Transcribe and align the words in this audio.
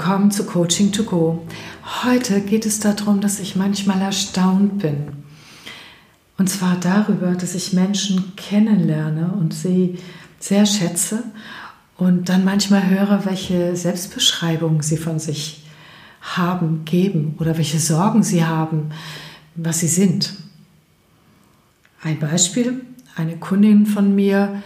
willkommen 0.00 0.30
zu 0.30 0.46
Coaching 0.46 0.92
to 0.92 1.04
Go. 1.04 1.46
Heute 2.04 2.40
geht 2.40 2.64
es 2.64 2.80
darum, 2.80 3.20
dass 3.20 3.38
ich 3.38 3.54
manchmal 3.54 4.00
erstaunt 4.00 4.78
bin. 4.78 5.08
Und 6.38 6.48
zwar 6.48 6.76
darüber, 6.80 7.32
dass 7.32 7.54
ich 7.54 7.74
Menschen 7.74 8.32
kennenlerne 8.34 9.30
und 9.38 9.52
sie 9.52 9.98
sehr 10.38 10.64
schätze 10.64 11.22
und 11.98 12.30
dann 12.30 12.46
manchmal 12.46 12.88
höre, 12.88 13.26
welche 13.26 13.76
Selbstbeschreibungen 13.76 14.80
sie 14.80 14.96
von 14.96 15.18
sich 15.18 15.64
haben, 16.22 16.86
geben 16.86 17.34
oder 17.38 17.58
welche 17.58 17.78
Sorgen 17.78 18.22
sie 18.22 18.46
haben, 18.46 18.92
was 19.54 19.80
sie 19.80 19.88
sind. 19.88 20.32
Ein 22.02 22.18
Beispiel, 22.18 22.86
eine 23.16 23.36
Kundin 23.36 23.84
von 23.84 24.14
mir 24.14 24.62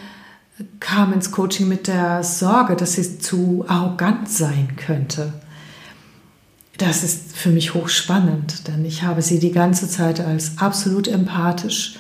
kam 0.81 1.13
ins 1.13 1.33
Coaching 1.33 1.69
mit 1.69 1.89
der 1.89 2.23
Sorge, 2.23 2.77
dass 2.77 2.93
sie 2.93 3.19
zu 3.19 3.65
arrogant 3.67 4.29
sein 4.29 4.77
könnte. 4.77 5.33
Das 6.79 7.03
ist 7.03 7.37
für 7.37 7.51
mich 7.51 7.75
hochspannend, 7.75 8.69
denn 8.69 8.85
ich 8.85 9.03
habe 9.03 9.23
sie 9.23 9.39
die 9.39 9.53
ganze 9.53 9.89
Zeit 9.89 10.21
als 10.21 10.59
absolut 10.59 11.09
empathisch, 11.09 11.97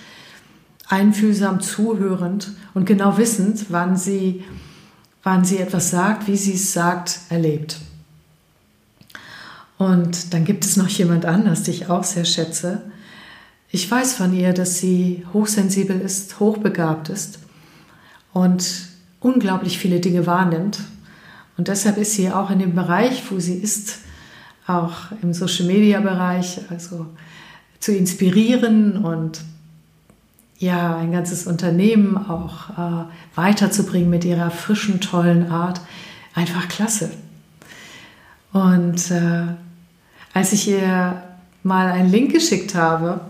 einfühlsam 0.88 1.60
zuhörend 1.60 2.52
und 2.74 2.84
genau 2.84 3.16
wissend, 3.16 3.66
wann 3.70 3.96
sie, 3.96 4.44
wann 5.22 5.44
sie 5.44 5.58
etwas 5.58 5.90
sagt, 5.90 6.26
wie 6.26 6.36
sie 6.36 6.54
es 6.54 6.72
sagt, 6.72 7.20
erlebt. 7.30 7.78
Und 9.78 10.32
dann 10.32 10.44
gibt 10.44 10.64
es 10.64 10.76
noch 10.76 10.88
jemand 10.88 11.24
anders, 11.24 11.64
die 11.64 11.72
ich 11.72 11.90
auch 11.90 12.04
sehr 12.04 12.24
schätze. 12.24 12.82
Ich 13.70 13.90
weiß 13.90 14.14
von 14.14 14.32
ihr, 14.32 14.52
dass 14.52 14.78
sie 14.78 15.24
hochsensibel 15.32 16.00
ist, 16.00 16.38
hochbegabt 16.38 17.08
ist 17.08 17.43
und 18.34 18.88
unglaublich 19.20 19.78
viele 19.78 20.00
Dinge 20.00 20.26
wahrnimmt. 20.26 20.80
Und 21.56 21.68
deshalb 21.68 21.96
ist 21.96 22.12
sie 22.12 22.30
auch 22.30 22.50
in 22.50 22.58
dem 22.58 22.74
Bereich, 22.74 23.22
wo 23.30 23.38
sie 23.38 23.54
ist, 23.54 24.00
auch 24.66 24.92
im 25.22 25.32
Social-Media-Bereich, 25.32 26.60
also 26.68 27.06
zu 27.80 27.96
inspirieren 27.96 28.98
und 28.98 29.40
ja, 30.58 30.96
ein 30.96 31.12
ganzes 31.12 31.46
Unternehmen 31.46 32.16
auch 32.16 32.70
äh, 32.70 33.04
weiterzubringen 33.34 34.10
mit 34.10 34.24
ihrer 34.24 34.50
frischen, 34.50 35.00
tollen 35.00 35.50
Art, 35.50 35.80
einfach 36.34 36.68
klasse. 36.68 37.10
Und 38.52 39.10
äh, 39.10 39.46
als 40.32 40.52
ich 40.52 40.68
ihr 40.68 41.22
mal 41.62 41.90
einen 41.90 42.10
Link 42.10 42.32
geschickt 42.32 42.74
habe 42.74 43.20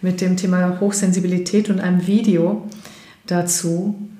mit 0.00 0.20
dem 0.20 0.36
Thema 0.36 0.80
Hochsensibilität 0.80 1.70
und 1.70 1.80
einem 1.80 2.06
Video 2.06 2.68
dazu, 3.26 4.11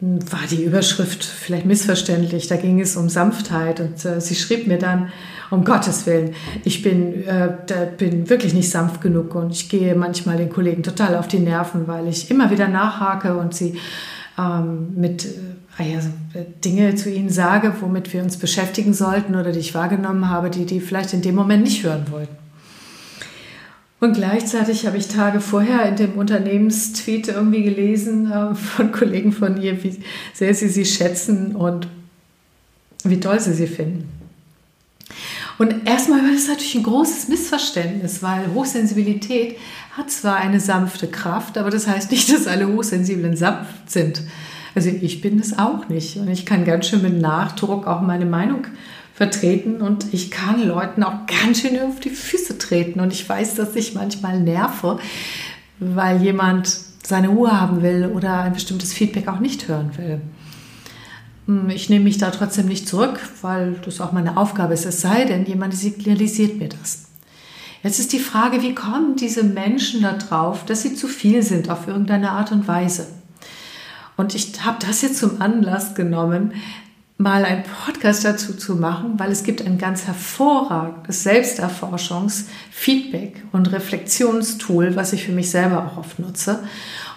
war 0.00 0.40
die 0.50 0.62
Überschrift 0.62 1.24
vielleicht 1.24 1.64
missverständlich. 1.64 2.48
Da 2.48 2.56
ging 2.56 2.80
es 2.80 2.96
um 2.96 3.08
Sanftheit 3.08 3.80
und 3.80 4.04
äh, 4.04 4.20
sie 4.20 4.34
schrieb 4.34 4.66
mir 4.66 4.78
dann, 4.78 5.10
um 5.50 5.64
Gottes 5.64 6.06
Willen, 6.06 6.34
ich 6.64 6.82
bin, 6.82 7.26
äh, 7.26 7.50
bin 7.96 8.28
wirklich 8.28 8.52
nicht 8.52 8.70
sanft 8.70 9.00
genug 9.00 9.34
und 9.34 9.52
ich 9.52 9.68
gehe 9.68 9.94
manchmal 9.94 10.36
den 10.36 10.50
Kollegen 10.50 10.82
total 10.82 11.16
auf 11.16 11.28
die 11.28 11.38
Nerven, 11.38 11.86
weil 11.86 12.08
ich 12.08 12.30
immer 12.30 12.50
wieder 12.50 12.68
nachhake 12.68 13.36
und 13.36 13.54
sie 13.54 13.78
ähm, 14.38 14.94
mit 14.96 15.24
äh, 15.78 15.92
ja, 15.92 16.00
Dinge 16.64 16.94
zu 16.96 17.10
ihnen 17.10 17.30
sage, 17.30 17.72
womit 17.80 18.12
wir 18.12 18.22
uns 18.22 18.36
beschäftigen 18.36 18.92
sollten 18.92 19.34
oder 19.34 19.52
die 19.52 19.60
ich 19.60 19.74
wahrgenommen 19.74 20.28
habe, 20.28 20.50
die 20.50 20.66
die 20.66 20.80
vielleicht 20.80 21.14
in 21.14 21.22
dem 21.22 21.34
Moment 21.34 21.62
nicht 21.62 21.84
hören 21.84 22.04
wollten. 22.10 22.45
Und 23.98 24.14
gleichzeitig 24.14 24.86
habe 24.86 24.98
ich 24.98 25.08
Tage 25.08 25.40
vorher 25.40 25.86
in 25.86 25.96
dem 25.96 26.12
Unternehmenstweet 26.18 27.28
irgendwie 27.28 27.62
gelesen 27.62 28.30
äh, 28.30 28.54
von 28.54 28.92
Kollegen 28.92 29.32
von 29.32 29.60
ihr, 29.60 29.82
wie 29.82 29.98
sehr 30.34 30.54
sie 30.54 30.68
sie 30.68 30.84
schätzen 30.84 31.56
und 31.56 31.88
wie 33.04 33.20
toll 33.20 33.40
sie 33.40 33.54
sie 33.54 33.66
finden. 33.66 34.08
Und 35.58 35.86
erstmal 35.86 36.20
war 36.20 36.32
das 36.32 36.48
natürlich 36.48 36.74
ein 36.74 36.82
großes 36.82 37.28
Missverständnis, 37.28 38.22
weil 38.22 38.52
Hochsensibilität 38.52 39.56
hat 39.96 40.10
zwar 40.10 40.36
eine 40.36 40.60
sanfte 40.60 41.06
Kraft, 41.06 41.56
aber 41.56 41.70
das 41.70 41.86
heißt 41.86 42.10
nicht, 42.10 42.30
dass 42.30 42.46
alle 42.46 42.68
Hochsensiblen 42.68 43.36
sanft 43.36 43.90
sind. 43.90 44.22
Also 44.74 44.90
ich 44.90 45.22
bin 45.22 45.38
es 45.38 45.58
auch 45.58 45.88
nicht 45.88 46.18
und 46.18 46.28
ich 46.28 46.44
kann 46.44 46.66
ganz 46.66 46.88
schön 46.88 47.00
mit 47.00 47.18
Nachdruck 47.18 47.86
auch 47.86 48.02
meine 48.02 48.26
Meinung 48.26 48.66
vertreten 49.16 49.80
und 49.80 50.12
ich 50.12 50.30
kann 50.30 50.62
Leuten 50.62 51.02
auch 51.02 51.26
ganz 51.26 51.62
schön 51.62 51.80
auf 51.80 52.00
die 52.00 52.10
Füße 52.10 52.58
treten 52.58 53.00
und 53.00 53.14
ich 53.14 53.26
weiß, 53.26 53.54
dass 53.54 53.74
ich 53.74 53.94
manchmal 53.94 54.38
nerve, 54.38 54.98
weil 55.80 56.22
jemand 56.22 56.68
seine 57.02 57.28
Ruhe 57.28 57.58
haben 57.58 57.80
will 57.80 58.10
oder 58.14 58.42
ein 58.42 58.52
bestimmtes 58.52 58.92
Feedback 58.92 59.26
auch 59.28 59.40
nicht 59.40 59.68
hören 59.68 59.96
will. 59.96 60.20
Hm, 61.46 61.70
ich 61.70 61.88
nehme 61.88 62.04
mich 62.04 62.18
da 62.18 62.30
trotzdem 62.30 62.66
nicht 62.66 62.86
zurück, 62.86 63.18
weil 63.40 63.76
das 63.86 64.02
auch 64.02 64.12
meine 64.12 64.36
Aufgabe 64.36 64.74
ist, 64.74 64.84
es 64.84 65.00
sei 65.00 65.24
denn, 65.24 65.46
jemand 65.46 65.74
signalisiert 65.74 66.58
mir 66.58 66.68
das. 66.68 67.06
Jetzt 67.82 67.98
ist 67.98 68.12
die 68.12 68.18
Frage, 68.18 68.60
wie 68.60 68.74
kommen 68.74 69.16
diese 69.16 69.44
Menschen 69.44 70.02
darauf, 70.02 70.66
dass 70.66 70.82
sie 70.82 70.94
zu 70.94 71.08
viel 71.08 71.42
sind 71.42 71.70
auf 71.70 71.88
irgendeine 71.88 72.32
Art 72.32 72.52
und 72.52 72.68
Weise? 72.68 73.06
Und 74.18 74.34
ich 74.34 74.62
habe 74.62 74.78
das 74.86 75.00
jetzt 75.00 75.18
zum 75.18 75.40
Anlass 75.40 75.94
genommen, 75.94 76.52
mal 77.18 77.44
einen 77.44 77.62
Podcast 77.62 78.24
dazu 78.24 78.54
zu 78.54 78.76
machen, 78.76 79.18
weil 79.18 79.32
es 79.32 79.42
gibt 79.42 79.64
ein 79.64 79.78
ganz 79.78 80.06
hervorragendes 80.06 81.26
Selbsterforschungs-, 81.26 82.44
Feedback- 82.70 83.42
und 83.52 83.72
Reflexionstool, 83.72 84.96
was 84.96 85.12
ich 85.12 85.24
für 85.24 85.32
mich 85.32 85.50
selber 85.50 85.86
auch 85.86 85.96
oft 85.96 86.18
nutze. 86.18 86.62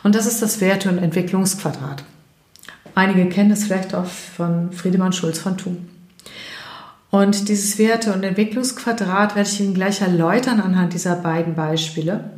Und 0.04 0.16
das 0.16 0.26
ist 0.26 0.42
das 0.42 0.62
Werte- 0.62 0.90
und 0.90 1.00
Entwicklungsquadrat. 1.00 2.04
Einige 2.96 3.28
kennen 3.28 3.52
es 3.52 3.66
vielleicht 3.66 3.94
auch 3.94 4.06
von 4.06 4.72
Friedemann 4.72 5.14
Schulz 5.14 5.40
von 5.40 5.58
Thun. 5.58 5.90
Und 7.12 7.50
dieses 7.50 7.78
Werte- 7.78 8.14
und 8.14 8.24
Entwicklungsquadrat 8.24 9.36
werde 9.36 9.50
ich 9.50 9.60
Ihnen 9.60 9.74
gleich 9.74 10.02
erläutern 10.02 10.62
anhand 10.62 10.94
dieser 10.94 11.16
beiden 11.16 11.56
Beispiele, 11.56 12.32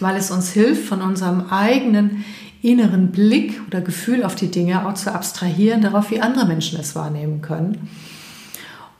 weil 0.00 0.16
es 0.16 0.30
uns 0.30 0.50
hilft, 0.50 0.86
von 0.86 1.02
unserem 1.02 1.48
eigenen 1.50 2.24
inneren 2.62 3.12
Blick 3.12 3.62
oder 3.66 3.80
Gefühl 3.80 4.24
auf 4.24 4.34
die 4.34 4.50
Dinge 4.50 4.86
auch 4.86 4.94
zu 4.94 5.12
abstrahieren, 5.12 5.82
darauf, 5.82 6.10
wie 6.10 6.20
andere 6.20 6.46
Menschen 6.46 6.78
es 6.80 6.94
wahrnehmen 6.94 7.42
können. 7.42 7.88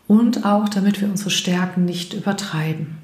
Und 0.07 0.45
auch, 0.45 0.69
damit 0.69 1.01
wir 1.01 1.09
unsere 1.09 1.31
Stärken 1.31 1.85
nicht 1.85 2.15
übertreiben. 2.15 2.99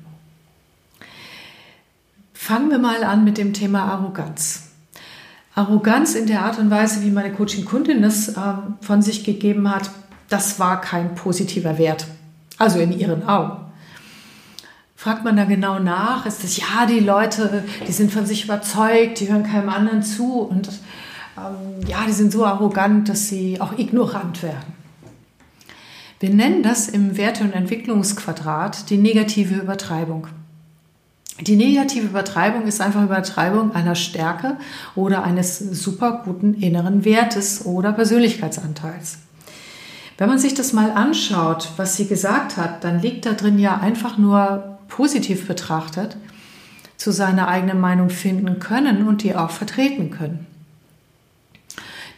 Fangen 2.32 2.70
wir 2.70 2.78
mal 2.78 3.02
an 3.02 3.24
mit 3.24 3.38
dem 3.38 3.52
Thema 3.52 3.84
Arroganz. 3.84 4.68
Arroganz 5.54 6.14
in 6.14 6.26
der 6.26 6.44
Art 6.44 6.58
und 6.58 6.70
Weise, 6.70 7.02
wie 7.02 7.10
meine 7.10 7.32
Coaching-Kundin 7.32 8.00
das 8.00 8.28
äh, 8.28 8.40
von 8.80 9.02
sich 9.02 9.24
gegeben 9.24 9.68
hat, 9.68 9.90
das 10.28 10.58
war 10.58 10.80
kein 10.80 11.14
positiver 11.14 11.76
Wert. 11.76 12.06
Also 12.56 12.78
in 12.78 12.96
ihren 12.98 13.28
Augen 13.28 13.61
fragt 15.02 15.24
man 15.24 15.36
da 15.36 15.46
genau 15.46 15.80
nach, 15.80 16.26
ist 16.26 16.44
es 16.44 16.58
ja, 16.58 16.86
die 16.88 17.00
Leute, 17.00 17.64
die 17.88 17.90
sind 17.90 18.12
von 18.12 18.24
sich 18.24 18.44
überzeugt, 18.44 19.18
die 19.18 19.28
hören 19.28 19.42
keinem 19.42 19.68
anderen 19.68 20.04
zu 20.04 20.42
und 20.42 20.68
ähm, 21.36 21.84
ja, 21.88 22.04
die 22.06 22.12
sind 22.12 22.30
so 22.30 22.46
arrogant, 22.46 23.08
dass 23.08 23.26
sie 23.26 23.60
auch 23.60 23.76
ignorant 23.76 24.44
werden. 24.44 24.74
Wir 26.20 26.30
nennen 26.30 26.62
das 26.62 26.88
im 26.88 27.16
Werte- 27.16 27.42
und 27.42 27.52
Entwicklungsquadrat 27.52 28.90
die 28.90 28.96
negative 28.96 29.56
Übertreibung. 29.56 30.28
Die 31.40 31.56
negative 31.56 32.06
Übertreibung 32.06 32.68
ist 32.68 32.80
einfach 32.80 33.02
Übertreibung 33.02 33.74
einer 33.74 33.96
Stärke 33.96 34.56
oder 34.94 35.24
eines 35.24 35.58
super 35.58 36.22
guten 36.24 36.54
inneren 36.54 37.04
Wertes 37.04 37.66
oder 37.66 37.92
Persönlichkeitsanteils. 37.92 39.18
Wenn 40.16 40.28
man 40.28 40.38
sich 40.38 40.54
das 40.54 40.72
mal 40.72 40.92
anschaut, 40.92 41.70
was 41.76 41.96
sie 41.96 42.06
gesagt 42.06 42.56
hat, 42.56 42.84
dann 42.84 43.00
liegt 43.00 43.26
da 43.26 43.32
drin 43.32 43.58
ja 43.58 43.78
einfach 43.78 44.16
nur 44.16 44.71
positiv 44.92 45.46
betrachtet, 45.46 46.16
zu 46.98 47.12
seiner 47.12 47.48
eigenen 47.48 47.80
Meinung 47.80 48.10
finden 48.10 48.58
können 48.58 49.08
und 49.08 49.22
die 49.22 49.34
auch 49.34 49.50
vertreten 49.50 50.10
können. 50.10 50.46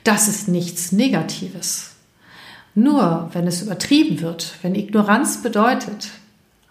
Das 0.03 0.29
ist 0.29 0.49
nichts 0.49 0.93
Negatives. 0.93 1.95
Nur 2.75 3.31
wenn 3.33 3.47
es 3.47 3.63
übertrieben 3.63 4.21
wird, 4.21 4.57
wenn 4.63 4.75
Ignoranz 4.75 5.43
bedeutet, 5.43 6.11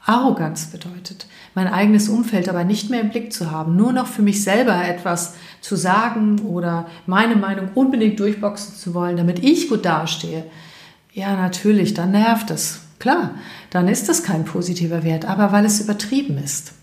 Arroganz 0.06 0.66
bedeutet, 0.66 1.26
mein 1.56 1.68
eigenes 1.68 2.10
Umfeld 2.10 2.50
aber 2.50 2.66
nicht 2.66 2.90
mehr 2.90 3.00
im 3.00 3.10
Blick 3.10 3.32
zu 3.32 3.50
haben, 3.50 3.78
nur 3.78 3.94
noch 3.94 4.08
für 4.08 4.22
mich 4.22 4.44
selber 4.44 4.86
etwas 4.86 5.36
zu 5.62 5.78
sagen 5.78 6.42
oder 6.42 6.88
meine 7.08 7.38
Meinung 7.38 7.70
unbedingt 7.76 8.20
durchboxen 8.20 8.76
zu 8.76 8.94
wollen, 8.94 9.16
damit 9.16 9.40
ich 9.40 9.70
gut 9.70 9.86
dastehe, 9.86 10.44
ja 11.14 11.38
natürlich, 11.38 11.94
dann 11.94 12.12
nervt 12.12 12.52
es. 12.52 12.83
Klar, 13.00 13.36
dann 13.70 13.88
ist 13.88 14.08
das 14.10 14.24
kein 14.24 14.46
positiver 14.46 15.04
Wert, 15.04 15.26
aber 15.26 15.52
weil 15.52 15.66
es 15.66 15.82
übertrieben 15.82 16.38
ist. 16.38 16.74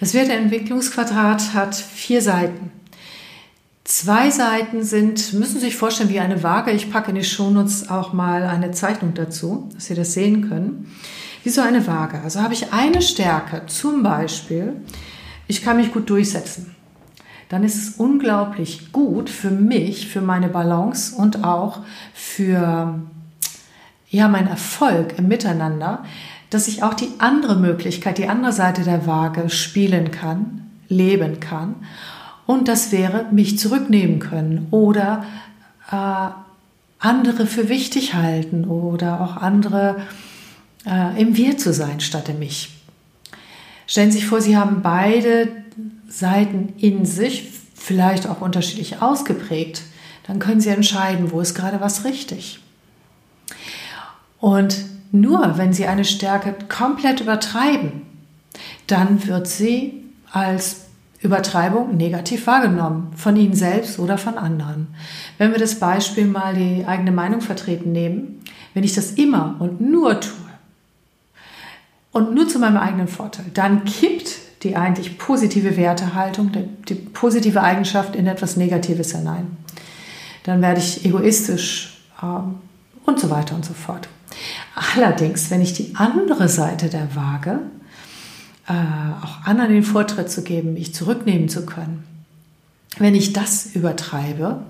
Das 0.00 0.14
Werteentwicklungsquadrat 0.14 1.52
hat 1.52 1.74
vier 1.74 2.22
Seiten. 2.22 2.72
Zwei 3.84 4.30
Seiten 4.30 4.82
sind, 4.82 5.34
müssen 5.34 5.54
Sie 5.54 5.66
sich 5.66 5.76
vorstellen, 5.76 6.10
wie 6.10 6.20
eine 6.20 6.42
Waage. 6.42 6.70
Ich 6.70 6.90
packe 6.90 7.10
in 7.10 7.16
die 7.16 7.24
Shownotes 7.24 7.90
auch 7.90 8.12
mal 8.12 8.44
eine 8.44 8.70
Zeichnung 8.70 9.14
dazu, 9.14 9.68
dass 9.74 9.86
Sie 9.86 9.94
das 9.94 10.14
sehen 10.14 10.48
können. 10.48 10.94
Wie 11.42 11.50
so 11.50 11.60
eine 11.60 11.86
Waage. 11.86 12.20
Also 12.20 12.40
habe 12.40 12.54
ich 12.54 12.72
eine 12.72 13.02
Stärke, 13.02 13.66
zum 13.66 14.02
Beispiel, 14.02 14.74
ich 15.48 15.62
kann 15.62 15.76
mich 15.76 15.92
gut 15.92 16.08
durchsetzen. 16.08 16.74
Dann 17.48 17.64
ist 17.64 17.74
es 17.74 17.96
unglaublich 17.96 18.92
gut 18.92 19.28
für 19.28 19.50
mich, 19.50 20.06
für 20.06 20.20
meine 20.20 20.48
Balance 20.48 21.16
und 21.16 21.42
auch 21.42 21.80
für 22.14 23.00
ja, 24.10 24.28
mein 24.28 24.48
Erfolg 24.48 25.14
im 25.18 25.28
Miteinander, 25.28 26.04
dass 26.50 26.66
ich 26.66 26.82
auch 26.82 26.94
die 26.94 27.08
andere 27.18 27.56
Möglichkeit, 27.56 28.18
die 28.18 28.28
andere 28.28 28.52
Seite 28.52 28.82
der 28.82 29.06
Waage 29.06 29.48
spielen 29.48 30.10
kann, 30.10 30.68
leben 30.88 31.38
kann. 31.38 31.76
Und 32.44 32.66
das 32.66 32.90
wäre, 32.90 33.26
mich 33.30 33.58
zurücknehmen 33.58 34.18
können 34.18 34.66
oder 34.72 35.24
äh, 35.92 36.30
andere 36.98 37.46
für 37.46 37.68
wichtig 37.68 38.14
halten 38.14 38.64
oder 38.64 39.20
auch 39.20 39.36
andere 39.36 40.02
äh, 40.84 41.20
im 41.20 41.36
Wir 41.36 41.56
zu 41.56 41.72
sein 41.72 42.00
statt 42.00 42.28
im 42.28 42.42
Ich. 42.42 42.70
Stellen 43.86 44.10
Sie 44.10 44.18
sich 44.18 44.26
vor, 44.26 44.40
Sie 44.40 44.56
haben 44.56 44.82
beide 44.82 45.48
Seiten 46.08 46.74
in 46.78 47.06
sich, 47.06 47.48
vielleicht 47.74 48.28
auch 48.28 48.40
unterschiedlich 48.40 49.00
ausgeprägt. 49.00 49.82
Dann 50.26 50.40
können 50.40 50.60
Sie 50.60 50.68
entscheiden, 50.68 51.30
wo 51.30 51.40
ist 51.40 51.54
gerade 51.54 51.80
was 51.80 52.04
richtig. 52.04 52.60
Und 54.40 54.84
nur 55.12 55.58
wenn 55.58 55.72
Sie 55.72 55.86
eine 55.86 56.04
Stärke 56.04 56.54
komplett 56.68 57.20
übertreiben, 57.20 58.02
dann 58.86 59.26
wird 59.26 59.46
sie 59.46 60.04
als 60.32 60.86
Übertreibung 61.20 61.96
negativ 61.96 62.46
wahrgenommen, 62.46 63.12
von 63.14 63.36
Ihnen 63.36 63.54
selbst 63.54 63.98
oder 63.98 64.16
von 64.16 64.38
anderen. 64.38 64.88
Wenn 65.38 65.52
wir 65.52 65.58
das 65.58 65.78
Beispiel 65.78 66.26
mal 66.26 66.54
die 66.54 66.86
eigene 66.86 67.12
Meinung 67.12 67.40
vertreten 67.40 67.92
nehmen, 67.92 68.42
wenn 68.72 68.84
ich 68.84 68.94
das 68.94 69.12
immer 69.12 69.56
und 69.58 69.80
nur 69.80 70.20
tue 70.20 70.32
und 72.12 72.34
nur 72.34 72.48
zu 72.48 72.58
meinem 72.58 72.78
eigenen 72.78 73.08
Vorteil, 73.08 73.46
dann 73.52 73.84
kippt 73.84 74.36
die 74.62 74.76
eigentlich 74.76 75.18
positive 75.18 75.76
Wertehaltung, 75.76 76.52
die 76.88 76.94
positive 76.94 77.62
Eigenschaft 77.62 78.16
in 78.16 78.26
etwas 78.26 78.56
Negatives 78.56 79.14
hinein. 79.14 79.56
Dann 80.44 80.62
werde 80.62 80.80
ich 80.80 81.04
egoistisch 81.04 82.02
ähm, 82.22 82.56
und 83.04 83.20
so 83.20 83.30
weiter 83.30 83.54
und 83.54 83.64
so 83.64 83.74
fort. 83.74 84.08
Allerdings, 84.80 85.50
wenn 85.50 85.60
ich 85.60 85.74
die 85.74 85.94
andere 85.94 86.48
Seite 86.48 86.88
der 86.88 87.14
Waage, 87.14 87.60
äh, 88.66 88.72
auch 88.72 89.44
anderen 89.44 89.72
den 89.72 89.82
Vortritt 89.82 90.30
zu 90.30 90.42
geben, 90.42 90.72
mich 90.72 90.94
zurücknehmen 90.94 91.50
zu 91.50 91.66
können, 91.66 92.04
wenn 92.98 93.14
ich 93.14 93.34
das 93.34 93.74
übertreibe, 93.74 94.62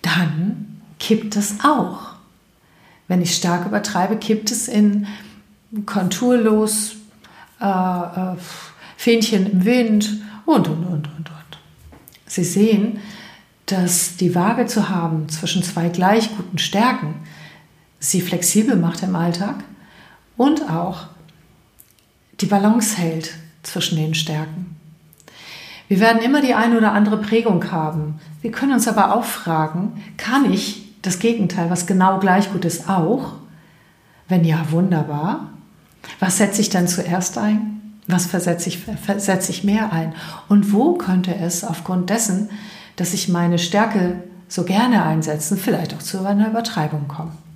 dann 0.00 0.80
kippt 0.98 1.36
es 1.36 1.56
auch. 1.62 2.14
Wenn 3.06 3.20
ich 3.20 3.36
stark 3.36 3.66
übertreibe, 3.66 4.16
kippt 4.16 4.50
es 4.50 4.66
in 4.66 5.06
konturlos, 5.84 6.96
äh, 7.60 7.66
äh, 7.66 8.36
Fähnchen 8.96 9.50
im 9.50 9.64
Wind 9.66 10.20
und, 10.46 10.68
und, 10.68 10.84
und, 10.84 11.06
und, 11.06 11.30
und. 11.30 11.58
Sie 12.26 12.44
sehen, 12.44 12.98
dass 13.66 14.16
die 14.16 14.34
Waage 14.34 14.64
zu 14.66 14.88
haben 14.88 15.28
zwischen 15.28 15.62
zwei 15.62 15.90
gleich 15.90 16.34
guten 16.34 16.58
Stärken, 16.58 17.14
sie 18.00 18.20
flexibel 18.20 18.74
macht 18.74 19.04
im 19.04 19.14
Alltag 19.14 19.62
und 20.36 20.68
auch 20.68 21.06
die 22.40 22.46
Balance 22.46 22.96
hält 22.96 23.34
zwischen 23.62 23.96
den 23.96 24.14
Stärken. 24.14 24.76
Wir 25.86 26.00
werden 26.00 26.22
immer 26.22 26.40
die 26.40 26.54
eine 26.54 26.78
oder 26.78 26.92
andere 26.92 27.18
Prägung 27.18 27.70
haben. 27.70 28.20
Wir 28.40 28.50
können 28.50 28.72
uns 28.72 28.88
aber 28.88 29.14
auch 29.14 29.24
fragen, 29.24 30.02
kann 30.16 30.50
ich 30.50 30.88
das 31.02 31.18
Gegenteil, 31.18 31.68
was 31.70 31.86
genau 31.86 32.18
gleich 32.18 32.52
gut 32.52 32.64
ist, 32.64 32.88
auch? 32.88 33.32
Wenn 34.28 34.44
ja, 34.44 34.70
wunderbar. 34.70 35.50
Was 36.18 36.38
setze 36.38 36.60
ich 36.60 36.70
dann 36.70 36.88
zuerst 36.88 37.36
ein? 37.38 37.98
Was 38.06 38.26
versetze 38.26 38.68
ich, 38.68 38.78
versetze 38.78 39.50
ich 39.50 39.64
mehr 39.64 39.92
ein? 39.92 40.14
Und 40.48 40.72
wo 40.72 40.94
könnte 40.94 41.34
es 41.34 41.64
aufgrund 41.64 42.08
dessen, 42.08 42.48
dass 42.96 43.12
ich 43.12 43.28
meine 43.28 43.58
Stärke 43.58 44.22
so 44.48 44.64
gerne 44.64 45.04
einsetze, 45.04 45.56
vielleicht 45.56 45.94
auch 45.94 46.02
zu 46.02 46.24
einer 46.24 46.48
Übertreibung 46.48 47.08
kommen? 47.08 47.49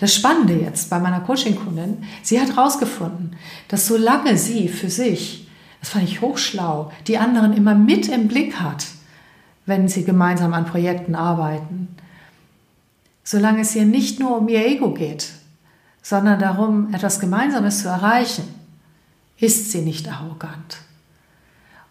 Das 0.00 0.14
Spannende 0.14 0.54
jetzt 0.54 0.88
bei 0.88 0.98
meiner 0.98 1.20
Coaching-Kundin, 1.20 2.04
sie 2.22 2.40
hat 2.40 2.56
herausgefunden, 2.56 3.36
dass 3.68 3.86
solange 3.86 4.38
sie 4.38 4.68
für 4.68 4.88
sich, 4.88 5.46
das 5.80 5.90
fand 5.90 6.04
ich 6.04 6.22
hochschlau, 6.22 6.90
die 7.06 7.18
anderen 7.18 7.52
immer 7.52 7.74
mit 7.74 8.08
im 8.08 8.26
Blick 8.26 8.58
hat, 8.58 8.86
wenn 9.66 9.88
sie 9.88 10.04
gemeinsam 10.04 10.54
an 10.54 10.64
Projekten 10.64 11.14
arbeiten, 11.14 11.94
solange 13.24 13.60
es 13.60 13.76
ihr 13.76 13.84
nicht 13.84 14.20
nur 14.20 14.38
um 14.38 14.48
ihr 14.48 14.66
Ego 14.66 14.94
geht, 14.94 15.32
sondern 16.00 16.40
darum, 16.40 16.94
etwas 16.94 17.20
Gemeinsames 17.20 17.82
zu 17.82 17.88
erreichen, 17.88 18.44
ist 19.36 19.70
sie 19.70 19.82
nicht 19.82 20.10
arrogant 20.10 20.78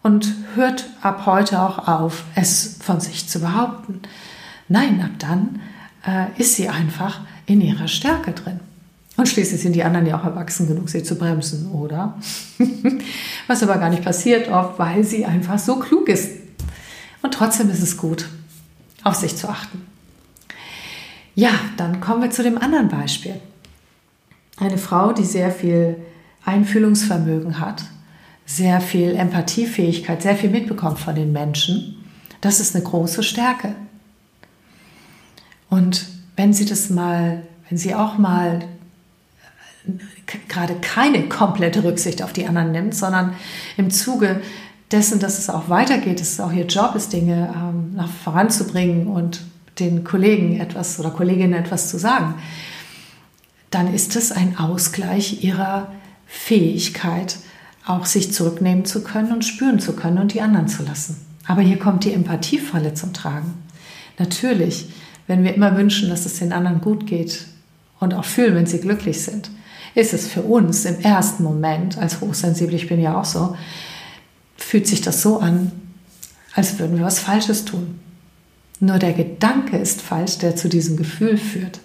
und 0.02 0.34
hört 0.56 0.84
ab 1.00 1.26
heute 1.26 1.62
auch 1.62 1.86
auf, 1.86 2.24
es 2.34 2.78
von 2.82 2.98
sich 2.98 3.28
zu 3.28 3.38
behaupten. 3.38 4.02
Nein, 4.66 5.00
ab 5.00 5.12
dann 5.20 5.60
äh, 6.04 6.26
ist 6.40 6.56
sie 6.56 6.68
einfach 6.68 7.20
in 7.50 7.60
ihrer 7.60 7.88
Stärke 7.88 8.32
drin. 8.32 8.60
Und 9.16 9.28
schließlich 9.28 9.60
sind 9.60 9.74
die 9.74 9.82
anderen 9.82 10.06
ja 10.06 10.18
auch 10.18 10.24
erwachsen 10.24 10.68
genug, 10.68 10.88
sie 10.88 11.02
zu 11.02 11.16
bremsen, 11.16 11.70
oder? 11.72 12.16
Was 13.48 13.62
aber 13.62 13.76
gar 13.78 13.90
nicht 13.90 14.04
passiert 14.04 14.48
oft, 14.48 14.78
weil 14.78 15.02
sie 15.04 15.26
einfach 15.26 15.58
so 15.58 15.76
klug 15.76 16.08
ist. 16.08 16.30
Und 17.22 17.34
trotzdem 17.34 17.68
ist 17.68 17.82
es 17.82 17.96
gut, 17.96 18.28
auf 19.02 19.16
sich 19.16 19.36
zu 19.36 19.48
achten. 19.48 19.84
Ja, 21.34 21.50
dann 21.76 22.00
kommen 22.00 22.22
wir 22.22 22.30
zu 22.30 22.42
dem 22.42 22.56
anderen 22.56 22.88
Beispiel. 22.88 23.34
Eine 24.56 24.78
Frau, 24.78 25.12
die 25.12 25.24
sehr 25.24 25.50
viel 25.50 25.96
Einfühlungsvermögen 26.44 27.58
hat, 27.58 27.82
sehr 28.46 28.80
viel 28.80 29.16
Empathiefähigkeit, 29.16 30.22
sehr 30.22 30.36
viel 30.36 30.50
mitbekommt 30.50 30.98
von 30.98 31.14
den 31.14 31.32
Menschen, 31.32 31.96
das 32.40 32.60
ist 32.60 32.74
eine 32.74 32.84
große 32.84 33.22
Stärke. 33.22 33.74
Und 35.68 36.06
wenn 36.40 36.54
Sie 36.54 36.64
das 36.64 36.88
mal, 36.88 37.42
wenn 37.68 37.76
Sie 37.76 37.94
auch 37.94 38.16
mal 38.16 38.60
gerade 40.48 40.74
keine 40.76 41.28
komplette 41.28 41.84
Rücksicht 41.84 42.22
auf 42.22 42.32
die 42.32 42.46
anderen 42.46 42.72
nimmt, 42.72 42.94
sondern 42.94 43.34
im 43.76 43.90
Zuge 43.90 44.40
dessen, 44.90 45.20
dass 45.20 45.38
es 45.38 45.50
auch 45.50 45.68
weitergeht, 45.68 46.18
dass 46.18 46.32
es 46.32 46.40
auch 46.40 46.52
Ihr 46.52 46.64
Job 46.64 46.94
ist, 46.94 47.12
Dinge 47.12 47.54
ähm, 47.54 47.94
nach 47.94 48.08
voranzubringen 48.08 49.06
und 49.06 49.42
den 49.80 50.02
Kollegen 50.02 50.58
etwas 50.60 50.98
oder 50.98 51.10
Kolleginnen 51.10 51.52
etwas 51.52 51.90
zu 51.90 51.98
sagen, 51.98 52.36
dann 53.70 53.92
ist 53.92 54.16
es 54.16 54.32
ein 54.32 54.56
Ausgleich 54.56 55.44
ihrer 55.44 55.92
Fähigkeit, 56.26 57.36
auch 57.86 58.06
sich 58.06 58.32
zurücknehmen 58.32 58.86
zu 58.86 59.04
können 59.04 59.32
und 59.32 59.44
spüren 59.44 59.78
zu 59.78 59.94
können 59.94 60.16
und 60.16 60.32
die 60.32 60.40
anderen 60.40 60.68
zu 60.68 60.84
lassen. 60.84 61.18
Aber 61.46 61.60
hier 61.60 61.78
kommt 61.78 62.04
die 62.04 62.14
Empathiefalle 62.14 62.94
zum 62.94 63.12
Tragen. 63.12 63.62
Natürlich 64.18 64.88
wenn 65.30 65.44
wir 65.44 65.54
immer 65.54 65.76
wünschen, 65.76 66.08
dass 66.08 66.26
es 66.26 66.40
den 66.40 66.52
anderen 66.52 66.80
gut 66.80 67.06
geht 67.06 67.46
und 68.00 68.14
auch 68.14 68.24
fühlen, 68.24 68.56
wenn 68.56 68.66
sie 68.66 68.80
glücklich 68.80 69.22
sind, 69.22 69.48
ist 69.94 70.12
es 70.12 70.26
für 70.26 70.42
uns 70.42 70.84
im 70.84 70.98
ersten 70.98 71.44
Moment, 71.44 71.96
als 71.98 72.20
hochsensibel, 72.20 72.74
ich 72.74 72.88
bin 72.88 73.00
ja 73.00 73.16
auch 73.16 73.24
so, 73.24 73.56
fühlt 74.56 74.88
sich 74.88 75.02
das 75.02 75.22
so 75.22 75.38
an, 75.38 75.70
als 76.56 76.80
würden 76.80 76.98
wir 76.98 77.04
was 77.04 77.20
Falsches 77.20 77.64
tun. 77.64 78.00
Nur 78.80 78.98
der 78.98 79.12
Gedanke 79.12 79.76
ist 79.76 80.02
falsch, 80.02 80.38
der 80.38 80.56
zu 80.56 80.68
diesem 80.68 80.96
Gefühl 80.96 81.36
führt. 81.36 81.78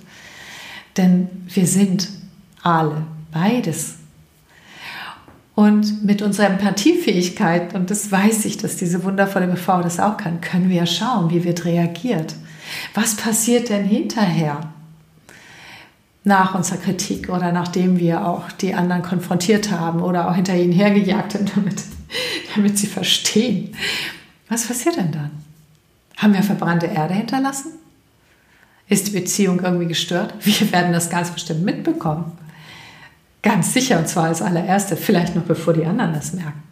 Denn 0.97 1.27
wir 1.47 1.67
sind 1.67 2.09
alle 2.63 3.05
beides. 3.31 3.97
Und 5.53 6.03
mit 6.03 6.23
unserer 6.23 6.47
Empathiefähigkeit, 6.47 7.75
und 7.75 7.91
das 7.91 8.11
weiß 8.11 8.45
ich, 8.45 8.57
dass 8.57 8.75
diese 8.75 9.03
wundervolle 9.03 9.45
BV 9.45 9.83
das 9.83 9.99
auch 9.99 10.17
kann, 10.17 10.41
können 10.41 10.71
wir 10.71 10.87
schauen, 10.87 11.29
wie 11.29 11.43
wird 11.43 11.65
reagiert. 11.65 12.33
Was 12.93 13.15
passiert 13.15 13.69
denn 13.69 13.85
hinterher? 13.85 14.71
Nach 16.23 16.55
unserer 16.55 16.77
Kritik 16.77 17.29
oder 17.29 17.51
nachdem 17.51 17.99
wir 17.99 18.25
auch 18.25 18.51
die 18.51 18.73
anderen 18.73 19.03
konfrontiert 19.03 19.71
haben 19.71 20.01
oder 20.01 20.29
auch 20.29 20.35
hinter 20.35 20.55
ihnen 20.55 20.71
hergejagt 20.71 21.33
sind, 21.33 21.51
damit, 21.55 21.83
damit 22.55 22.77
sie 22.77 22.87
verstehen. 22.87 23.75
Was 24.49 24.65
passiert 24.65 24.97
denn 24.97 25.11
dann? 25.11 25.31
Haben 26.17 26.33
wir 26.33 26.43
verbrannte 26.43 26.87
Erde 26.87 27.13
hinterlassen? 27.13 27.73
Ist 28.87 29.07
die 29.07 29.11
Beziehung 29.11 29.59
irgendwie 29.61 29.87
gestört? 29.87 30.33
Wir 30.41 30.71
werden 30.71 30.93
das 30.93 31.09
ganz 31.09 31.31
bestimmt 31.31 31.63
mitbekommen. 31.63 32.31
Ganz 33.41 33.73
sicher, 33.73 33.99
und 33.99 34.07
zwar 34.07 34.25
als 34.25 34.41
allererste, 34.41 34.97
vielleicht 34.97 35.35
noch 35.35 35.43
bevor 35.43 35.73
die 35.73 35.85
anderen 35.85 36.13
das 36.13 36.33
merken. 36.33 36.63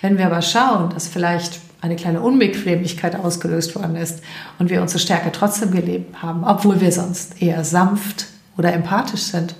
Wenn 0.00 0.18
wir 0.18 0.26
aber 0.26 0.42
schauen, 0.42 0.90
dass 0.90 1.08
vielleicht 1.08 1.60
eine 1.86 1.96
kleine 1.96 2.20
Unbequemlichkeit 2.20 3.16
ausgelöst 3.16 3.74
worden 3.74 3.96
ist 3.96 4.22
und 4.58 4.70
wir 4.70 4.82
unsere 4.82 4.98
Stärke 4.98 5.32
trotzdem 5.32 5.70
gelebt 5.70 6.22
haben, 6.22 6.44
obwohl 6.44 6.80
wir 6.80 6.92
sonst 6.92 7.40
eher 7.40 7.64
sanft 7.64 8.26
oder 8.56 8.72
empathisch 8.72 9.22
sind. 9.22 9.54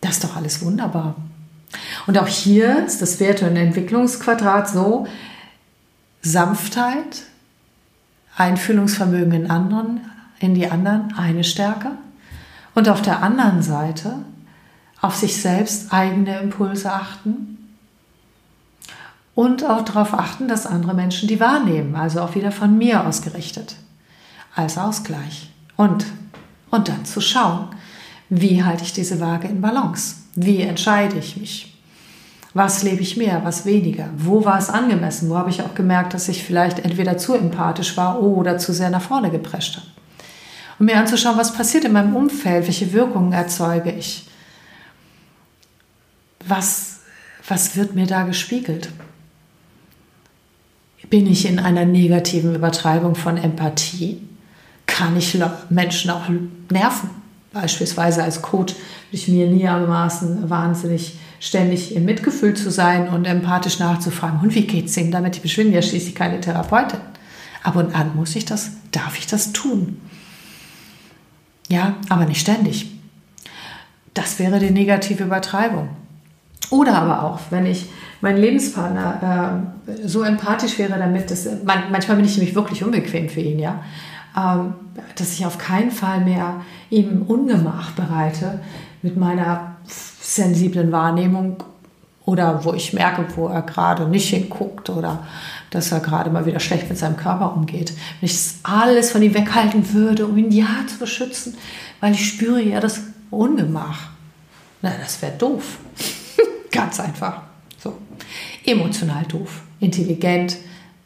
Das 0.00 0.12
ist 0.12 0.24
doch 0.24 0.36
alles 0.36 0.64
wunderbar. 0.64 1.14
Und 2.06 2.18
auch 2.18 2.26
hier 2.26 2.84
ist 2.84 3.00
das 3.00 3.20
Werte- 3.20 3.48
und 3.48 3.56
Entwicklungsquadrat 3.56 4.68
so, 4.68 5.06
Sanftheit, 6.22 7.22
Einfühlungsvermögen 8.36 9.32
in 9.32 9.50
anderen, 9.50 10.00
in 10.38 10.54
die 10.54 10.68
anderen, 10.68 11.14
eine 11.16 11.44
Stärke. 11.44 11.92
Und 12.74 12.88
auf 12.88 13.02
der 13.02 13.22
anderen 13.22 13.62
Seite 13.62 14.16
auf 15.00 15.16
sich 15.16 15.40
selbst 15.40 15.92
eigene 15.92 16.40
Impulse 16.40 16.92
achten, 16.92 17.59
und 19.40 19.64
auch 19.64 19.86
darauf 19.86 20.12
achten, 20.12 20.48
dass 20.48 20.66
andere 20.66 20.92
Menschen 20.92 21.26
die 21.26 21.40
wahrnehmen, 21.40 21.96
also 21.96 22.20
auch 22.20 22.34
wieder 22.34 22.52
von 22.52 22.76
mir 22.76 23.06
ausgerichtet, 23.06 23.74
als 24.54 24.76
Ausgleich. 24.76 25.50
Und, 25.76 26.04
und 26.70 26.88
dann 26.88 27.06
zu 27.06 27.22
schauen, 27.22 27.68
Wie 28.28 28.62
halte 28.62 28.84
ich 28.84 28.92
diese 28.92 29.18
Waage 29.18 29.48
in 29.48 29.62
Balance? 29.62 30.16
Wie 30.34 30.60
entscheide 30.60 31.16
ich 31.16 31.38
mich? 31.38 31.74
Was 32.52 32.82
lebe 32.82 33.00
ich 33.00 33.16
mehr, 33.16 33.40
was 33.42 33.64
weniger? 33.64 34.10
Wo 34.14 34.44
war 34.44 34.58
es 34.58 34.68
angemessen? 34.68 35.30
Wo 35.30 35.38
habe 35.38 35.48
ich 35.48 35.62
auch 35.62 35.74
gemerkt, 35.74 36.12
dass 36.12 36.28
ich 36.28 36.44
vielleicht 36.44 36.78
entweder 36.80 37.16
zu 37.16 37.32
empathisch 37.32 37.96
war 37.96 38.22
oder 38.22 38.58
zu 38.58 38.74
sehr 38.74 38.90
nach 38.90 39.00
vorne 39.00 39.30
geprescht 39.30 39.78
habe? 39.78 39.86
Und 40.78 40.84
mir 40.84 40.98
anzuschauen, 40.98 41.38
was 41.38 41.54
passiert 41.54 41.86
in 41.86 41.92
meinem 41.92 42.14
Umfeld, 42.14 42.66
welche 42.66 42.92
Wirkungen 42.92 43.32
erzeuge 43.32 43.90
ich? 43.90 44.28
Was, 46.46 47.00
was 47.48 47.74
wird 47.74 47.94
mir 47.94 48.06
da 48.06 48.24
gespiegelt? 48.24 48.90
Bin 51.10 51.26
ich 51.26 51.44
in 51.44 51.58
einer 51.58 51.84
negativen 51.84 52.54
Übertreibung 52.54 53.16
von 53.16 53.36
Empathie? 53.36 54.22
Kann 54.86 55.16
ich 55.16 55.36
Menschen 55.68 56.10
auch 56.10 56.28
nerven? 56.70 57.10
Beispielsweise 57.52 58.22
als 58.22 58.42
Coach 58.42 58.74
würde 58.74 58.84
ich 59.10 59.26
mir 59.26 59.48
nie 59.48 59.66
anmaßen, 59.66 60.48
wahnsinnig 60.48 61.18
ständig 61.40 61.96
im 61.96 62.04
Mitgefühl 62.04 62.54
zu 62.54 62.70
sein 62.70 63.08
und 63.08 63.24
empathisch 63.24 63.80
nachzufragen. 63.80 64.38
Und 64.40 64.54
wie 64.54 64.66
geht's 64.66 64.96
Ihnen 64.96 65.10
damit? 65.10 65.44
Ich 65.44 65.56
bin 65.56 65.72
ja 65.72 65.82
schließlich 65.82 66.14
keine 66.14 66.40
Therapeutin. 66.40 67.00
Ab 67.64 67.74
und 67.74 67.92
an 67.94 68.14
muss 68.14 68.36
ich 68.36 68.44
das, 68.44 68.70
darf 68.92 69.18
ich 69.18 69.26
das 69.26 69.52
tun. 69.52 70.00
Ja, 71.68 71.96
aber 72.08 72.24
nicht 72.24 72.40
ständig. 72.40 72.86
Das 74.14 74.38
wäre 74.38 74.60
die 74.60 74.70
negative 74.70 75.24
Übertreibung. 75.24 75.88
Oder 76.70 76.94
aber 76.94 77.24
auch, 77.24 77.40
wenn 77.50 77.66
ich 77.66 77.86
mein 78.20 78.36
Lebenspartner 78.36 79.64
äh, 79.86 80.06
so 80.06 80.22
empathisch 80.22 80.78
wäre 80.78 80.98
damit, 80.98 81.30
dass 81.30 81.46
man, 81.64 81.90
manchmal 81.90 82.16
bin 82.16 82.26
ich 82.26 82.36
nämlich 82.36 82.54
wirklich 82.54 82.84
unbequem 82.84 83.28
für 83.28 83.40
ihn, 83.40 83.58
ja, 83.58 83.82
ähm, 84.36 84.74
dass 85.16 85.32
ich 85.32 85.46
auf 85.46 85.58
keinen 85.58 85.90
Fall 85.90 86.20
mehr 86.20 86.60
ihm 86.90 87.22
Ungemach 87.22 87.92
bereite 87.92 88.60
mit 89.02 89.16
meiner 89.16 89.76
sensiblen 90.20 90.92
Wahrnehmung 90.92 91.62
oder 92.24 92.64
wo 92.64 92.74
ich 92.74 92.92
merke, 92.92 93.24
wo 93.34 93.48
er 93.48 93.62
gerade 93.62 94.06
nicht 94.06 94.28
hinguckt 94.28 94.90
oder 94.90 95.26
dass 95.70 95.90
er 95.90 96.00
gerade 96.00 96.30
mal 96.30 96.46
wieder 96.46 96.60
schlecht 96.60 96.88
mit 96.88 96.98
seinem 96.98 97.16
Körper 97.16 97.54
umgeht. 97.56 97.92
Wenn 98.20 98.28
ich 98.28 98.38
alles 98.62 99.10
von 99.10 99.22
ihm 99.22 99.34
weghalten 99.34 99.92
würde, 99.92 100.26
um 100.26 100.36
ihn 100.36 100.52
ja 100.52 100.66
zu 100.86 100.98
beschützen, 100.98 101.56
weil 102.00 102.12
ich 102.12 102.28
spüre 102.28 102.62
ja 102.62 102.80
das 102.80 103.00
Ungemach. 103.30 104.10
Na, 104.82 104.92
das 105.00 105.20
wäre 105.22 105.32
doof. 105.32 105.78
Ganz 106.70 107.00
einfach. 107.00 107.42
So. 107.78 107.98
Emotional 108.64 109.24
doof. 109.24 109.62
Intelligent 109.80 110.56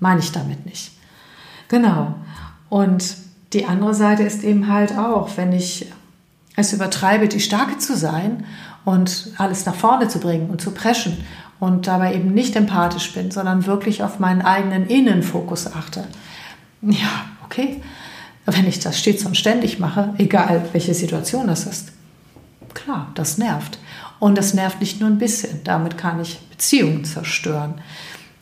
meine 0.00 0.20
ich 0.20 0.32
damit 0.32 0.66
nicht. 0.66 0.92
Genau. 1.68 2.14
Und 2.68 3.16
die 3.52 3.66
andere 3.66 3.94
Seite 3.94 4.24
ist 4.24 4.42
eben 4.42 4.68
halt 4.68 4.96
auch, 4.98 5.36
wenn 5.36 5.52
ich 5.52 5.86
es 6.56 6.72
übertreibe, 6.72 7.28
die 7.28 7.40
Starke 7.40 7.78
zu 7.78 7.96
sein 7.96 8.44
und 8.84 9.32
alles 9.38 9.64
nach 9.66 9.74
vorne 9.74 10.08
zu 10.08 10.18
bringen 10.18 10.50
und 10.50 10.60
zu 10.60 10.72
preschen 10.72 11.24
und 11.60 11.86
dabei 11.86 12.14
eben 12.14 12.34
nicht 12.34 12.56
empathisch 12.56 13.12
bin, 13.12 13.30
sondern 13.30 13.66
wirklich 13.66 14.02
auf 14.02 14.18
meinen 14.18 14.42
eigenen 14.42 14.86
Innenfokus 14.86 15.72
achte. 15.72 16.04
Ja, 16.82 17.26
okay. 17.44 17.80
Wenn 18.46 18.66
ich 18.66 18.80
das 18.80 18.98
stets 18.98 19.24
und 19.24 19.36
ständig 19.36 19.78
mache, 19.78 20.14
egal 20.18 20.68
welche 20.72 20.92
Situation 20.92 21.46
das 21.46 21.64
ist, 21.64 21.92
klar, 22.74 23.10
das 23.14 23.38
nervt. 23.38 23.78
Und 24.18 24.38
das 24.38 24.54
nervt 24.54 24.80
nicht 24.80 25.00
nur 25.00 25.08
ein 25.08 25.18
bisschen. 25.18 25.62
Damit 25.64 25.98
kann 25.98 26.20
ich 26.20 26.38
Beziehungen 26.50 27.04
zerstören. 27.04 27.74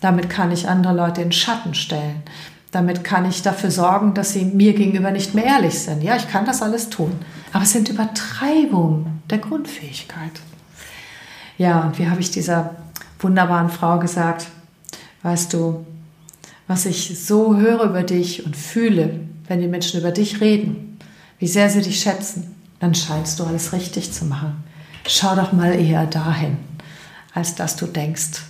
Damit 0.00 0.28
kann 0.30 0.50
ich 0.50 0.68
andere 0.68 0.94
Leute 0.94 1.22
in 1.22 1.32
Schatten 1.32 1.74
stellen. 1.74 2.22
Damit 2.70 3.04
kann 3.04 3.28
ich 3.28 3.42
dafür 3.42 3.70
sorgen, 3.70 4.14
dass 4.14 4.32
sie 4.32 4.44
mir 4.44 4.72
gegenüber 4.72 5.10
nicht 5.10 5.34
mehr 5.34 5.44
ehrlich 5.44 5.78
sind. 5.78 6.02
Ja, 6.02 6.16
ich 6.16 6.28
kann 6.28 6.46
das 6.46 6.62
alles 6.62 6.88
tun. 6.88 7.12
Aber 7.52 7.64
es 7.64 7.72
sind 7.72 7.88
Übertreibungen 7.88 9.22
der 9.30 9.38
Grundfähigkeit. 9.38 10.32
Ja, 11.58 11.82
und 11.82 11.98
wie 11.98 12.08
habe 12.08 12.20
ich 12.20 12.30
dieser 12.30 12.76
wunderbaren 13.20 13.68
Frau 13.68 13.98
gesagt, 13.98 14.46
weißt 15.22 15.52
du, 15.52 15.86
was 16.66 16.86
ich 16.86 17.20
so 17.22 17.56
höre 17.56 17.84
über 17.84 18.02
dich 18.02 18.46
und 18.46 18.56
fühle, 18.56 19.20
wenn 19.46 19.60
die 19.60 19.68
Menschen 19.68 20.00
über 20.00 20.10
dich 20.10 20.40
reden, 20.40 20.98
wie 21.38 21.46
sehr 21.46 21.68
sie 21.68 21.82
dich 21.82 22.00
schätzen, 22.00 22.54
dann 22.80 22.94
scheinst 22.94 23.38
du 23.38 23.44
alles 23.44 23.72
richtig 23.72 24.12
zu 24.12 24.24
machen. 24.24 24.64
Schau 25.06 25.34
doch 25.34 25.52
mal 25.52 25.74
eher 25.74 26.06
dahin, 26.06 26.58
als 27.34 27.54
dass 27.54 27.76
du 27.76 27.86
denkst, 27.86 28.42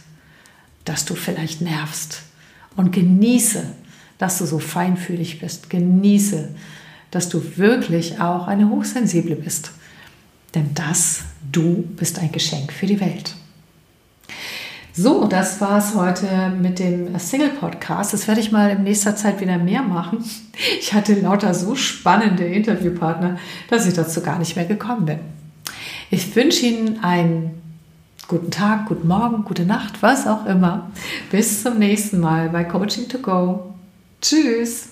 dass 0.84 1.04
du 1.04 1.14
vielleicht 1.14 1.60
nervst. 1.60 2.22
Und 2.76 2.92
genieße, 2.92 3.64
dass 4.18 4.38
du 4.38 4.46
so 4.46 4.58
feinfühlig 4.58 5.40
bist. 5.40 5.70
Genieße, 5.70 6.54
dass 7.10 7.28
du 7.28 7.56
wirklich 7.56 8.20
auch 8.20 8.46
eine 8.46 8.68
Hochsensible 8.68 9.36
bist. 9.36 9.72
Denn 10.54 10.74
das, 10.74 11.22
du 11.50 11.82
bist 11.96 12.18
ein 12.18 12.32
Geschenk 12.32 12.72
für 12.72 12.86
die 12.86 13.00
Welt. 13.00 13.34
So, 14.94 15.26
das 15.26 15.58
war 15.62 15.78
es 15.78 15.94
heute 15.94 16.50
mit 16.50 16.78
dem 16.78 17.18
Single-Podcast. 17.18 18.12
Das 18.12 18.28
werde 18.28 18.42
ich 18.42 18.52
mal 18.52 18.70
in 18.70 18.82
nächster 18.82 19.16
Zeit 19.16 19.40
wieder 19.40 19.56
mehr 19.56 19.82
machen. 19.82 20.22
Ich 20.78 20.92
hatte 20.92 21.14
lauter 21.14 21.54
so 21.54 21.74
spannende 21.74 22.44
Interviewpartner, 22.44 23.38
dass 23.70 23.86
ich 23.86 23.94
dazu 23.94 24.20
gar 24.20 24.38
nicht 24.38 24.54
mehr 24.54 24.66
gekommen 24.66 25.06
bin. 25.06 25.18
Ich 26.14 26.36
wünsche 26.36 26.66
Ihnen 26.66 27.02
einen 27.02 27.62
guten 28.28 28.50
Tag, 28.50 28.84
guten 28.84 29.08
Morgen, 29.08 29.46
gute 29.46 29.64
Nacht, 29.64 30.02
was 30.02 30.26
auch 30.26 30.44
immer. 30.44 30.90
Bis 31.30 31.62
zum 31.62 31.78
nächsten 31.78 32.20
Mal 32.20 32.50
bei 32.50 32.64
Coaching 32.64 33.08
to 33.08 33.16
Go. 33.16 33.72
Tschüss. 34.20 34.90